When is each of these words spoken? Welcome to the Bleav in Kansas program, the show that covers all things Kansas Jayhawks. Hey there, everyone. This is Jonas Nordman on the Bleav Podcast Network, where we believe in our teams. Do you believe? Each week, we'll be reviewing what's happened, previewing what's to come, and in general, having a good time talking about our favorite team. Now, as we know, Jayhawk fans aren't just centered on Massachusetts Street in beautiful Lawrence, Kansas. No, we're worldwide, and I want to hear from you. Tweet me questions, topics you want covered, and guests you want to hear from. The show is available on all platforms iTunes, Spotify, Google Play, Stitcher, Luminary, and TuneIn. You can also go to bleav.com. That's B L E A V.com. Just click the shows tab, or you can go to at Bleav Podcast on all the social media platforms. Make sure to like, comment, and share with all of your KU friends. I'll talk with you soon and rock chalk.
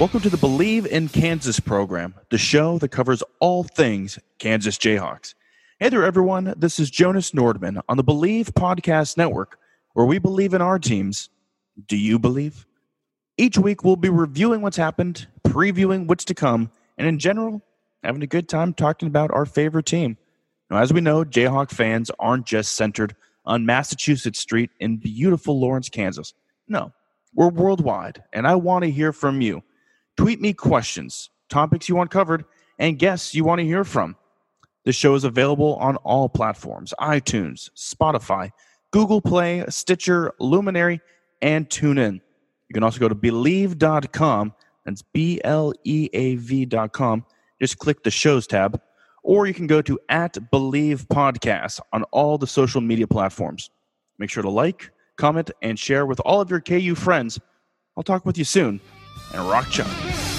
Welcome 0.00 0.22
to 0.22 0.28
the 0.28 0.36
Bleav 0.36 0.86
in 0.86 1.08
Kansas 1.08 1.60
program, 1.60 2.16
the 2.28 2.36
show 2.36 2.78
that 2.78 2.88
covers 2.88 3.22
all 3.38 3.62
things 3.62 4.18
Kansas 4.40 4.76
Jayhawks. 4.76 5.34
Hey 5.78 5.88
there, 5.88 6.02
everyone. 6.02 6.52
This 6.56 6.80
is 6.80 6.90
Jonas 6.90 7.30
Nordman 7.30 7.80
on 7.88 7.96
the 7.96 8.02
Bleav 8.02 8.46
Podcast 8.46 9.16
Network, 9.16 9.56
where 9.92 10.04
we 10.04 10.18
believe 10.18 10.52
in 10.52 10.60
our 10.60 10.80
teams. 10.80 11.30
Do 11.86 11.96
you 11.96 12.18
believe? 12.18 12.66
Each 13.38 13.56
week, 13.56 13.84
we'll 13.84 13.94
be 13.94 14.08
reviewing 14.08 14.62
what's 14.62 14.76
happened, 14.76 15.28
previewing 15.46 16.08
what's 16.08 16.24
to 16.24 16.34
come, 16.34 16.72
and 16.98 17.06
in 17.06 17.20
general, 17.20 17.62
having 18.02 18.24
a 18.24 18.26
good 18.26 18.48
time 18.48 18.74
talking 18.74 19.06
about 19.06 19.30
our 19.30 19.46
favorite 19.46 19.86
team. 19.86 20.18
Now, 20.70 20.78
as 20.78 20.92
we 20.92 21.02
know, 21.02 21.24
Jayhawk 21.24 21.70
fans 21.70 22.10
aren't 22.18 22.46
just 22.46 22.72
centered 22.72 23.14
on 23.44 23.64
Massachusetts 23.64 24.40
Street 24.40 24.70
in 24.80 24.96
beautiful 24.96 25.60
Lawrence, 25.60 25.88
Kansas. 25.88 26.34
No, 26.66 26.92
we're 27.32 27.48
worldwide, 27.48 28.24
and 28.32 28.44
I 28.44 28.56
want 28.56 28.82
to 28.82 28.90
hear 28.90 29.12
from 29.12 29.40
you. 29.40 29.62
Tweet 30.16 30.40
me 30.40 30.52
questions, 30.52 31.30
topics 31.48 31.88
you 31.88 31.96
want 31.96 32.10
covered, 32.10 32.44
and 32.78 32.98
guests 32.98 33.34
you 33.34 33.44
want 33.44 33.58
to 33.58 33.64
hear 33.64 33.84
from. 33.84 34.16
The 34.84 34.92
show 34.92 35.14
is 35.14 35.24
available 35.24 35.76
on 35.76 35.96
all 35.96 36.28
platforms 36.28 36.92
iTunes, 37.00 37.70
Spotify, 37.76 38.50
Google 38.92 39.20
Play, 39.20 39.64
Stitcher, 39.68 40.32
Luminary, 40.38 41.00
and 41.42 41.68
TuneIn. 41.68 42.20
You 42.68 42.74
can 42.74 42.82
also 42.82 43.00
go 43.00 43.08
to 43.08 43.14
bleav.com. 43.14 44.54
That's 44.84 45.02
B 45.02 45.40
L 45.42 45.72
E 45.84 46.08
A 46.12 46.36
V.com. 46.36 47.24
Just 47.60 47.78
click 47.78 48.02
the 48.04 48.10
shows 48.10 48.46
tab, 48.46 48.80
or 49.22 49.46
you 49.46 49.54
can 49.54 49.66
go 49.66 49.80
to 49.82 49.98
at 50.10 50.34
Bleav 50.52 51.06
Podcast 51.06 51.80
on 51.92 52.04
all 52.04 52.38
the 52.38 52.46
social 52.46 52.80
media 52.80 53.06
platforms. 53.06 53.70
Make 54.18 54.30
sure 54.30 54.42
to 54.42 54.50
like, 54.50 54.90
comment, 55.16 55.50
and 55.62 55.78
share 55.78 56.06
with 56.06 56.20
all 56.20 56.40
of 56.40 56.50
your 56.50 56.60
KU 56.60 56.94
friends. 56.94 57.40
I'll 57.96 58.02
talk 58.02 58.26
with 58.26 58.36
you 58.36 58.44
soon 58.44 58.80
and 59.34 59.48
rock 59.48 59.68
chalk. 59.68 60.33